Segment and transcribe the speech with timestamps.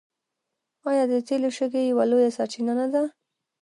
[0.89, 3.03] آیا د تیلو شګې یوه لویه سرچینه نه ده؟